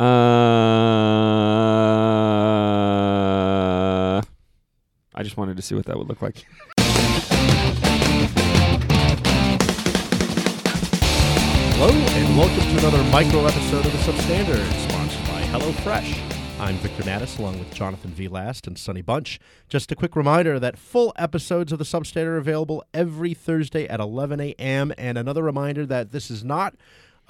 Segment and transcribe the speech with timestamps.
[0.00, 0.04] Uh,
[5.14, 6.46] I just wanted to see what that would look like.
[11.74, 16.18] Hello, and welcome to another micro episode of the Substandard, sponsored by HelloFresh.
[16.58, 18.28] I'm Victor Matus, along with Jonathan V.
[18.28, 19.38] Last and Sonny Bunch.
[19.68, 24.00] Just a quick reminder that full episodes of the Substandard are available every Thursday at
[24.00, 24.94] 11 a.m.
[24.96, 26.76] And another reminder that this is not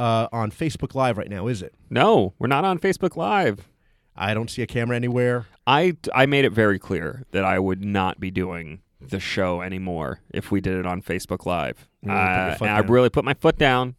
[0.03, 1.75] uh, on Facebook Live right now, is it?
[1.89, 3.69] No, we're not on Facebook Live.
[4.17, 5.47] I don't see a camera anywhere.
[5.67, 10.21] I I made it very clear that I would not be doing the show anymore
[10.35, 11.89] if we did it on Facebook Live.
[12.03, 13.95] Really Uh, and I really put my foot down.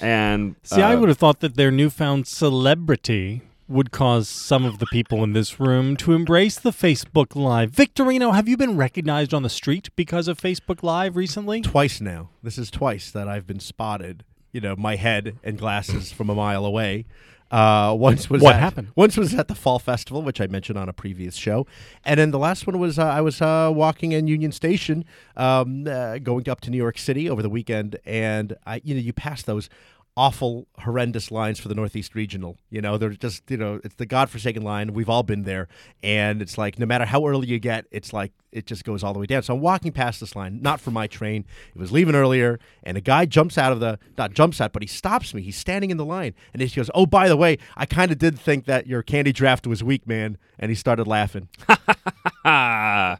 [0.00, 4.78] And See, I uh, would have thought that their newfound celebrity would cause some of
[4.78, 7.72] the people in this room to embrace the Facebook Live.
[7.72, 11.62] Victorino, have you been recognized on the street because of Facebook Live recently?
[11.62, 12.30] Twice now.
[12.42, 14.24] This is twice that I've been spotted.
[14.52, 17.06] You know, my head and glasses from a mile away.
[17.50, 18.88] Uh, once was What at- happened?
[18.96, 21.66] Once was at the fall festival, which I mentioned on a previous show,
[22.04, 25.04] and then the last one was uh, I was uh, walking in Union Station,
[25.36, 29.00] um, uh, going up to New York City over the weekend, and I, you know,
[29.02, 29.68] you pass those
[30.16, 32.58] awful, horrendous lines for the Northeast Regional.
[32.70, 34.92] You know, they're just, you know, it's the godforsaken line.
[34.92, 35.68] We've all been there,
[36.02, 39.12] and it's like no matter how early you get, it's like it just goes all
[39.12, 39.42] the way down.
[39.42, 41.44] So I'm walking past this line, not for my train.
[41.74, 44.82] It was leaving earlier, and a guy jumps out of the not jumps out, but
[44.82, 45.42] he stops me.
[45.42, 48.18] He's standing in the line, and he goes, "Oh, by the way, I kind of
[48.18, 51.48] did think that your candy draft was weak, man." And he started laughing.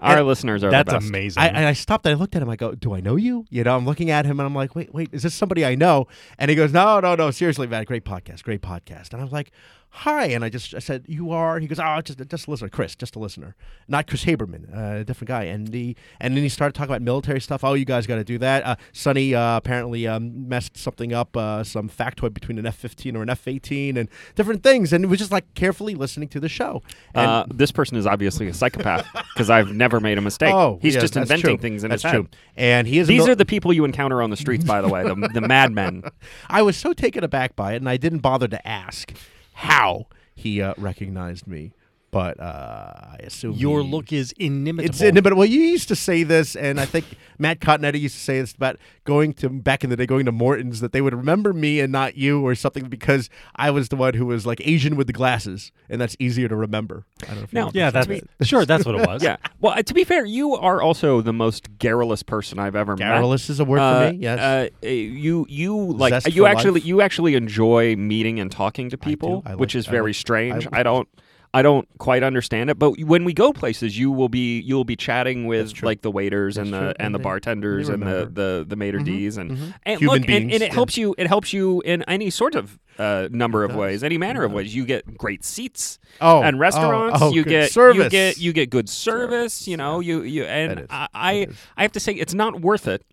[0.00, 1.08] our listeners are That's the best.
[1.08, 1.42] amazing.
[1.42, 2.48] I, and I stopped and I looked at him.
[2.48, 4.74] I go, "Do I know you?" You know, I'm looking at him and I'm like,
[4.74, 6.06] "Wait, wait, is this somebody I know?"
[6.38, 9.32] And he goes, "No, no, no, seriously, man, great podcast, great podcast." And I was
[9.32, 9.50] like,
[9.90, 12.68] "Hi," and I just I said, "You are?" He goes, "Oh, just just a listener,
[12.68, 13.54] Chris, just a listener,
[13.88, 17.02] not Chris Haberman, uh, a different guy." And the and then he started talking about
[17.02, 17.62] military stuff.
[17.64, 18.64] Oh, you guys got to do that.
[18.64, 23.22] Uh, Sonny uh, apparently um, messed something up, uh, some factoid between an F-15 or
[23.22, 26.82] an F-18 and different things, and it was just like carefully listening to the show.
[27.14, 30.54] And Uh, this person is obviously a psychopath because I've never made a mistake.
[30.54, 31.56] oh, He's yeah, just inventing true.
[31.58, 32.22] things in that's his true.
[32.22, 32.36] head.
[32.56, 34.88] And he is These mil- are the people you encounter on the streets, by the
[34.88, 36.04] way, the, the madmen.
[36.48, 39.12] I was so taken aback by it, and I didn't bother to ask
[39.54, 41.72] how he uh, recognized me.
[42.12, 44.84] But uh, I assume Your he- look is inimitable.
[44.90, 45.38] It's inimitable.
[45.38, 47.06] Well, you used to say this, and I think
[47.38, 50.32] Matt Continetti used to say this about going to back in the day, going to
[50.32, 53.96] Morton's, that they would remember me and not you, or something, because I was the
[53.96, 57.06] one who was like Asian with the glasses, and that's easier to remember.
[57.22, 58.08] I don't know if you Now- remember yeah, that.
[58.38, 58.66] that's sure.
[58.66, 59.22] That's what it was.
[59.24, 59.38] yeah.
[59.62, 63.06] Well, uh, to be fair, you are also the most garrulous person I've ever met.
[63.08, 64.18] Garrulous is a word Uh, for me.
[64.18, 64.38] Yes.
[64.38, 66.84] Uh, uh, you you like Zest you actually life.
[66.84, 70.16] you actually enjoy meeting and talking to people, I which like- is I very like-
[70.16, 70.66] strange.
[70.70, 71.08] I- I, don't
[71.54, 72.78] I don't quite understand it.
[72.78, 76.10] But when we go places, you will be you will be chatting with like the
[76.10, 76.92] waiters and the true.
[76.98, 79.74] and the They- bartenders they and the the the maitre d's and mhm.
[79.84, 80.72] and Human look beings, and it yeah.
[80.72, 83.78] helps you it helps you in any sort of uh, number of does.
[83.78, 84.74] ways, any manner of ways.
[84.74, 87.18] You get great seats oh, and restaurants.
[87.22, 88.04] Oh, oh, you get service.
[88.04, 89.68] you get you get good service.
[89.68, 90.86] You know, you you and.
[90.90, 91.46] I I.
[91.76, 93.04] I have to say it's not worth it.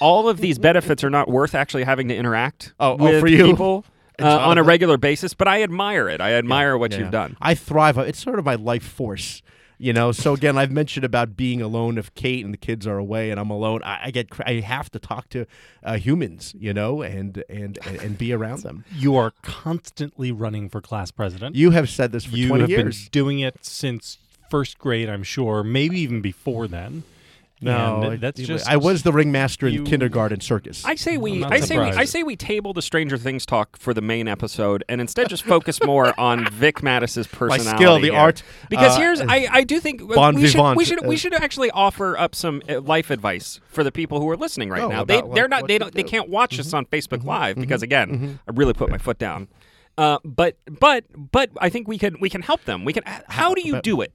[0.00, 3.44] All of these benefits are not worth actually having to interact Oh, oh, for you?
[3.44, 5.34] people And uh, on a regular basis.
[5.34, 6.20] But I admire it.
[6.20, 6.98] I admire what Yeah.
[7.00, 7.36] you've done.
[7.40, 7.96] I thrive.
[7.98, 9.42] It's sort of my life force.
[9.78, 11.98] You know, so again, I've mentioned about being alone.
[11.98, 14.90] If Kate and the kids are away and I'm alone, I, I get I have
[14.92, 15.44] to talk to
[15.82, 18.84] uh, humans, you know, and, and and and be around them.
[18.94, 21.56] You are constantly running for class president.
[21.56, 23.02] You have said this for You 20 have years.
[23.04, 24.18] been doing it since
[24.48, 27.02] first grade, I'm sure, maybe even before then.
[27.62, 30.84] No, And I- that's just I was the ringmaster in you- kindergarten circus.
[30.84, 33.94] I say we, I'm say we, I say we table the Stranger Things talk for
[33.94, 38.10] the main episode, and instead just focus more on Vic Matus's personality, my skill, the
[38.10, 38.14] here.
[38.18, 38.42] art.
[38.68, 41.70] Because uh, here's, I, I do think bon we should, we should, we should actually
[41.70, 45.04] offer up some uh, life advice for the people who are listening right Oh, now.
[45.04, 47.82] They, they're what- not, what they don't, they can't watch us on Facebook Live because
[47.82, 48.32] again, mm-hmm.
[48.48, 49.48] I really put my foot down.
[49.98, 52.84] Uh, but but but I think we can we can help them.
[52.86, 53.02] We can.
[53.28, 54.12] How do you do it?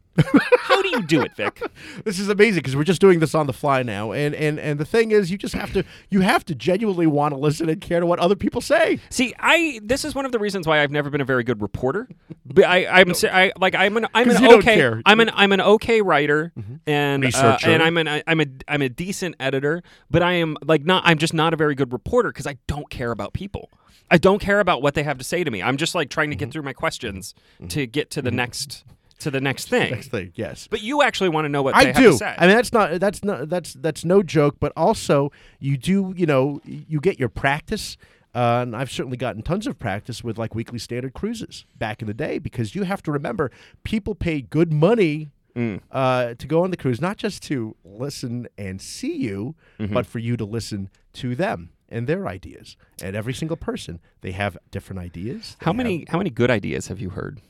[0.60, 1.62] How do you do it, Vic?
[2.04, 4.80] this is amazing because we're just doing this on the fly now, and and and
[4.80, 7.82] the thing is, you just have to you have to genuinely want to listen and
[7.82, 9.00] care to what other people say.
[9.10, 11.62] See, I this is one of the reasons why I've never been a very good
[11.62, 12.08] reporter.
[12.46, 15.02] But I, I'm s- I, like I'm an I'm an okay.
[15.06, 16.76] I'm an I'm an okay writer mm-hmm.
[16.88, 20.84] and uh, and I'm an I'm a I'm a decent editor, but I am like
[20.84, 23.70] not I'm just not a very good reporter because I don't care about people.
[24.10, 25.62] I don't care about what they have to say to me.
[25.62, 26.52] I'm just like trying to get mm-hmm.
[26.54, 27.68] through my questions mm-hmm.
[27.68, 28.86] to get to the next
[29.20, 29.92] to the next thing.
[29.92, 30.68] Next thing, yes.
[30.70, 32.12] But you actually want to know what I they have do.
[32.12, 32.36] to say.
[32.38, 34.58] I mean, that's not that's not that's that's no joke.
[34.60, 37.98] But also, you do you know you get your practice.
[38.36, 42.08] Uh, and I've certainly gotten tons of practice with like weekly standard cruises back in
[42.08, 43.50] the day because you have to remember
[43.84, 45.82] people pay good money Mm.
[45.92, 49.92] uh, to go on the cruise, not just to listen and see you, Mm-hmm.
[49.92, 51.72] but for you to listen to them.
[51.90, 52.78] and their ideas.
[53.02, 55.56] And every single person, they have different ideas.
[55.62, 57.42] How many have- how many good ideas have you heard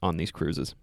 [0.00, 0.74] on these cruises?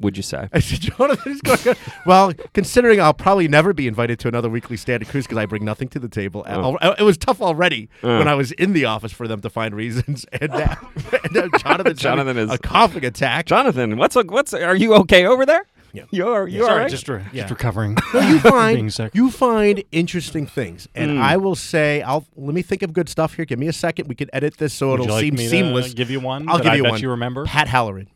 [0.00, 0.48] Would you say?
[0.58, 1.76] Jonathan's going.
[2.06, 5.64] well, considering I'll probably never be invited to another weekly standard cruise because I bring
[5.64, 6.44] nothing to the table.
[6.48, 6.76] Oh.
[6.80, 8.18] Al- It was tough already Uh.
[8.18, 10.76] when I was in the office for them to find reasons, and now,
[11.22, 13.46] and now Jonathan's Jonathan is- a coughing attack.
[13.46, 15.64] Jonathan, what's a, what's are you okay over there?
[15.92, 16.02] Yeah.
[16.10, 16.90] You're you Sorry, all right?
[16.90, 17.42] just, re- Yeah.
[17.42, 17.96] just recovering.
[18.14, 19.14] No, you Being find sick.
[19.14, 21.22] you find interesting things, and Mm.
[21.22, 23.44] I will say, I'll let me think of good stuff here.
[23.44, 24.08] Give me a second.
[24.08, 25.94] We can edit this so Would it'll you like seem me to seamless.
[25.94, 26.48] give you one.
[26.48, 27.00] I'll that give I you bet one.
[27.00, 27.44] you remember.
[27.44, 28.08] Pat Halloran,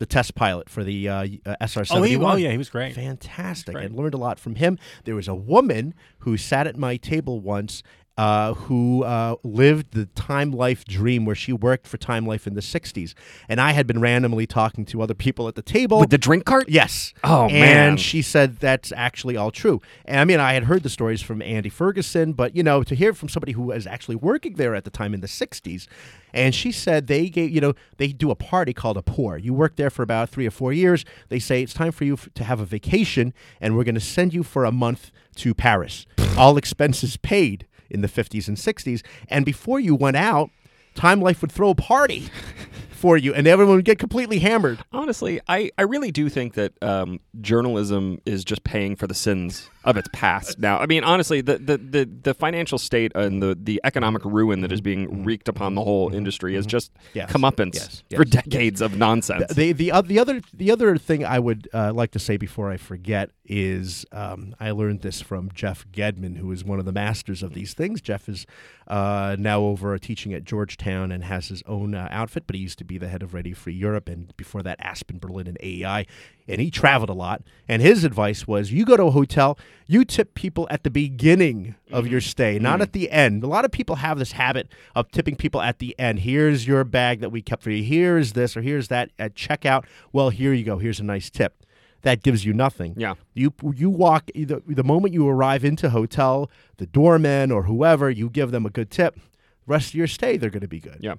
[0.00, 2.70] the test pilot for the uh, uh, SR Oh, seventy he, oh, yeah, he was
[2.70, 2.94] great.
[2.94, 3.76] fantastic.
[3.76, 3.92] I Great.
[3.92, 4.78] learned a lot from him.
[5.04, 7.82] There was a woman who sat at my table once
[8.20, 12.52] uh, who uh, lived the Time Life dream where she worked for Time Life in
[12.52, 13.14] the 60s.
[13.48, 16.00] And I had been randomly talking to other people at the table.
[16.00, 16.68] With the drink cart?
[16.68, 17.14] Yes.
[17.24, 17.96] Oh, and man.
[17.96, 19.80] she said that's actually all true.
[20.04, 22.94] And I mean, I had heard the stories from Andy Ferguson, but you know, to
[22.94, 25.86] hear from somebody who was actually working there at the time in the 60s,
[26.34, 29.38] and she said they gave, you know, they do a party called a pour.
[29.38, 31.06] You work there for about three or four years.
[31.30, 33.32] They say it's time for you f- to have a vacation,
[33.62, 36.04] and we're going to send you for a month to Paris,
[36.36, 39.02] all expenses paid in the 50s and 60s.
[39.28, 40.50] And before you went out,
[40.94, 42.28] Time Life would throw a party
[42.90, 44.78] for you, and everyone would get completely hammered.
[44.92, 49.70] Honestly, I, I really do think that um, journalism is just paying for the sins
[49.84, 50.58] of its past.
[50.58, 54.60] Now, I mean, honestly, the, the, the, the financial state and the, the economic ruin
[54.60, 57.30] that is being wreaked upon the whole industry is just Yes.
[57.32, 58.02] comeuppance Yes.
[58.14, 58.30] for Yes.
[58.44, 59.52] decades of nonsense.
[59.54, 62.76] The the the other the other thing I would uh, like to say before I
[62.76, 67.42] forget is um, I learned this from Jeff Gedmin, who is one of the masters
[67.42, 68.00] of these things.
[68.00, 68.46] Jeff is
[68.86, 72.78] uh, now over teaching at Georgetown and has his own uh, outfit, but he used
[72.78, 76.06] to be the head of Radio Free Europe and before that Aspen, Berlin, and AEI.
[76.48, 77.42] And he traveled a lot.
[77.68, 81.74] And his advice was: you go to a hotel, you tip people at the beginning
[81.90, 82.12] of mm-hmm.
[82.12, 82.82] your stay, not mm-hmm.
[82.82, 83.42] at the end.
[83.42, 86.20] A lot of people have this habit of tipping people at the end.
[86.20, 87.82] Here's your bag that we kept for you.
[87.82, 89.84] Here's this or here's that at checkout.
[90.12, 90.78] Well, here you go.
[90.78, 91.64] Here's a nice tip.
[92.02, 92.94] That gives you nothing.
[92.96, 93.14] Yeah.
[93.34, 98.30] You you walk the, the moment you arrive into hotel, the doorman or whoever, you
[98.30, 99.18] give them a good tip.
[99.66, 100.98] Rest of your stay, they're going to be good.
[101.00, 101.16] Yeah.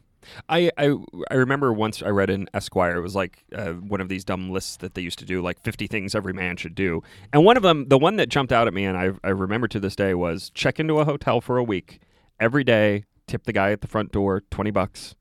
[0.50, 0.95] I, I
[1.29, 4.50] I remember once I read in Esquire, it was like uh, one of these dumb
[4.50, 7.01] lists that they used to do, like 50 things every man should do.
[7.33, 9.68] And one of them, the one that jumped out at me and I, I remember
[9.69, 12.00] to this day was check into a hotel for a week
[12.39, 15.15] every day, tip the guy at the front door 20 bucks,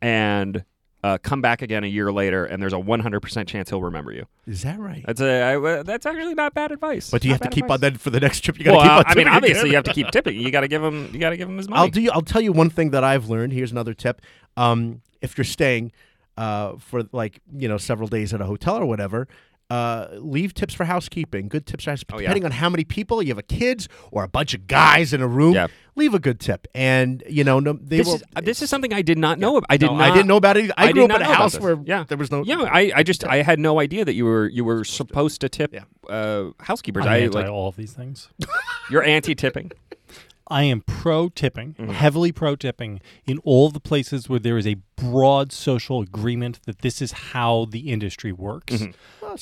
[0.00, 0.64] and
[1.08, 4.26] uh, come back again a year later, and there's a 100% chance he'll remember you.
[4.46, 5.04] Is that right?
[5.06, 7.10] That's a, I, that's actually not bad advice.
[7.10, 7.92] but do you have to keep on advice.
[7.92, 8.58] that for the next trip?
[8.58, 9.70] You got to Well, keep uh, on I mean, obviously again.
[9.70, 10.38] you have to keep tipping.
[10.40, 11.10] You got to give him.
[11.12, 11.80] You got to give him his money.
[11.80, 12.00] I'll do.
[12.00, 13.52] You, I'll tell you one thing that I've learned.
[13.52, 14.20] Here's another tip.
[14.56, 15.92] Um, if you're staying
[16.36, 19.28] uh, for like you know several days at a hotel or whatever,
[19.70, 21.48] uh, leave tips for housekeeping.
[21.48, 22.16] Good tips for housekeeping.
[22.16, 22.28] Oh, yeah.
[22.28, 25.20] Depending on how many people you have, a kids or a bunch of guys in
[25.20, 25.54] a room.
[25.54, 25.66] Yeah.
[25.94, 28.14] Leave a good tip, and you know no, they This will.
[28.14, 29.56] is, uh, this is something I did not know.
[29.56, 29.64] Of.
[29.68, 30.10] I did no, not.
[30.10, 30.64] I didn't know about it.
[30.66, 30.74] Either.
[30.78, 32.04] I, I grew did up in not a know about house where Yeah.
[32.06, 32.44] there was no.
[32.44, 35.48] Yeah, I, I just I had no idea that you were you were supposed to
[35.48, 35.84] tip Yeah.
[36.08, 37.04] uh, housekeepers.
[37.04, 38.28] I'm I anti like all of these things.
[38.92, 39.72] you're anti tipping.
[40.50, 41.90] I am pro tipping, Mm-hmm.
[41.90, 46.78] heavily pro tipping in all the places where there is a broad social agreement that
[46.78, 48.84] this is how the industry works.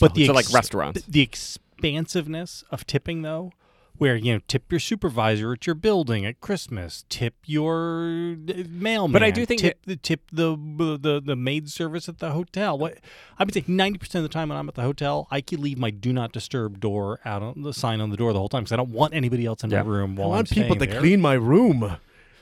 [0.00, 0.32] But the Mm-hmm.
[0.34, 1.02] Like ex- restaurants.
[1.06, 3.52] the expansiveness of tipping, though,
[3.98, 9.12] where you know tip your supervisor at your building at Christmas, tip your uh, mailman,
[9.12, 10.54] But I do think tip the tip the,
[11.00, 12.76] the the maid service at the hotel.
[12.76, 12.98] What
[13.38, 15.62] I would say ninety percent of the time when I'm at the hotel, I can
[15.62, 18.50] leave my do not disturb door out on the sign on the door the whole
[18.50, 19.82] time because I don't want anybody else in Yeah.
[19.82, 21.00] my room I while want am people to there.
[21.00, 21.96] clean my room,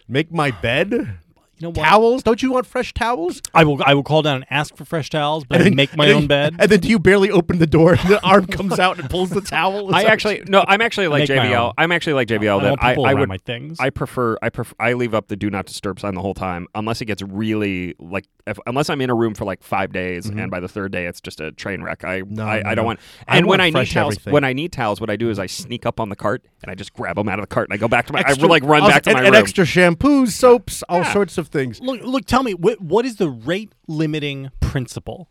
[0.09, 1.19] make my bed,
[1.59, 1.85] You know what?
[1.89, 2.23] towels.
[2.25, 3.41] Don't you want fresh towels?
[3.55, 5.77] I will I will call down and ask for fresh towels, but And I then-
[5.77, 6.57] make my and then- own bed.
[6.59, 9.31] And then do you barely open the door and the arm comes out and pulls
[9.31, 9.89] the towel?
[9.91, 10.65] Is I actually no.
[10.67, 11.73] I'm actually like JVL.
[11.79, 12.59] I'm actually like JVL.
[12.61, 13.79] I that want I, I around would my things.
[13.79, 16.67] I prefer I prefer I leave up the do not disturb sign the whole time
[16.75, 20.27] unless it gets really like if, unless I'm in a room for like five days
[20.27, 22.05] and by the third day it's just a train wreck.
[22.05, 22.35] I Mm-hmm.
[22.35, 22.87] No, I, no, I don't no.
[22.87, 23.01] want.
[23.29, 24.33] I And when I need towels, everything.
[24.33, 26.71] when I need towels, what I do is I sneak up on the cart and
[26.71, 28.21] I just grab them out of the cart and I go back to my.
[28.21, 29.41] Extra- I like run back to and, my and room.
[29.43, 31.13] extra shampoos, soaps, all Yeah.
[31.13, 31.81] sorts of things.
[31.81, 32.25] Look, look.
[32.27, 35.29] Tell me, what, what is the rate limiting principle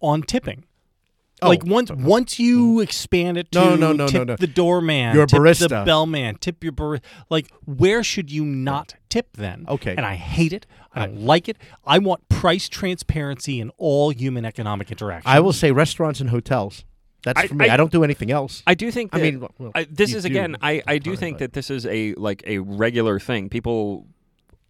[0.00, 0.64] on tipping?
[1.42, 1.48] Oh.
[1.48, 4.36] Like once once you expand it to No, no, no, no, tip no.
[4.36, 5.84] the doorman, Your tip the barista.
[5.84, 7.00] bellman, tip your barista.
[7.28, 9.64] Like where should you not tip then?
[9.68, 9.94] Okay.
[9.96, 10.64] and I hate it.
[10.92, 11.58] I don't like it.
[11.84, 15.24] I want price transparency in all human economic interactions.
[15.26, 16.84] I will say restaurants and hotels.
[17.24, 17.68] That's I- for me.
[17.68, 18.62] I, I- don't do anything else.
[18.64, 19.10] I do think.
[19.12, 20.56] I mean, well, I, this is again.
[20.62, 23.48] I, I do think that this is a like a regular thing.
[23.48, 24.06] People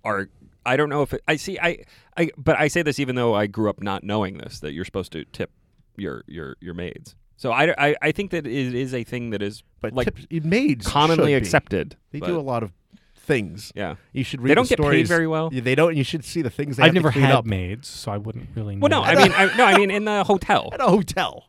[0.03, 0.29] are.
[0.67, 1.59] I don't know if it, I see.
[1.59, 1.85] I
[2.17, 4.85] I but I say this even though I grew up not knowing this that you're
[4.85, 5.51] supposed to tip
[5.97, 7.15] your your your maids.
[7.37, 10.45] So I, I, I think that it is a thing that is but like tips,
[10.45, 11.97] maids commonly accepted.
[12.13, 12.73] They but- do a lot of
[13.17, 13.73] things.
[13.75, 13.97] Yeah.
[14.13, 14.51] You should read.
[14.51, 15.09] They don't the get paid stories.
[15.09, 15.51] very well.
[15.53, 15.97] Yeah, They don't.
[15.97, 18.13] You should see the things they I've have never to clean had up maids, so
[18.13, 18.81] I wouldn't really know.
[18.83, 20.71] Well, no, I mean, I, no, I mean in the hotel.
[20.73, 21.47] at a hotel.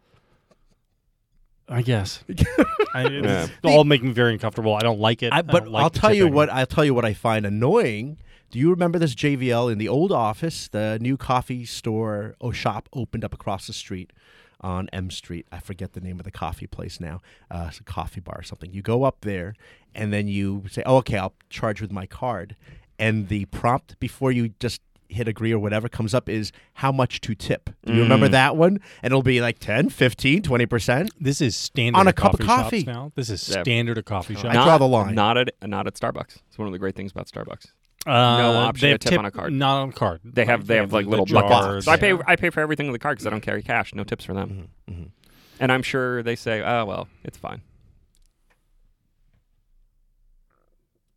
[1.68, 2.24] I guess.
[2.94, 3.72] I, it's Yeah.
[3.72, 4.76] all making me very uncomfortable.
[4.76, 5.34] I don't like it.
[5.34, 6.50] I, I but don't like I'll the tell you what.
[6.50, 8.18] I'll tell you what I find annoying.
[8.56, 10.70] Do you remember this JVL in the old office?
[10.70, 14.14] The new coffee store or shop opened up across the street
[14.62, 15.46] on M Street.
[15.52, 17.20] I forget the name of the coffee place now.
[17.52, 18.72] Uh, it's a coffee bar or something.
[18.72, 19.56] You go up there
[19.94, 22.56] and then you say, "Oh, okay, I'll charge with my card."
[22.98, 27.20] And the prompt before you just hit agree or whatever comes up is how much
[27.22, 27.70] to tip.
[27.86, 28.32] Do you remember Mm.
[28.32, 28.80] that one?
[29.04, 31.10] And it'll be like 10, 15, 20%.
[31.20, 33.12] This is standard On a at cup of coffee shops now.
[33.16, 33.64] This is Yeah.
[33.64, 34.46] standard at coffee shops.
[34.46, 35.14] I draw the line.
[35.14, 36.38] Not at not at Starbucks.
[36.48, 37.66] It's one of the great things about Starbucks.
[38.08, 39.54] Uh, option they to have tip tip on a card.
[39.54, 40.22] Not on a card.
[40.24, 40.68] They have Right.
[40.68, 41.50] they have like the little jars.
[41.50, 41.86] buckets.
[41.86, 43.94] So I pay I pay for everything with the card because I don't carry cash.
[43.96, 44.70] No tips for them.
[44.90, 45.04] Mm-hmm.
[45.60, 47.62] And I'm sure they say, oh well, it's fine.